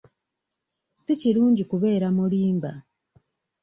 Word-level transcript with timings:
Si 1.03 1.13
kirungi 1.21 1.63
kubeera 1.71 2.07
mulimba. 2.17 2.71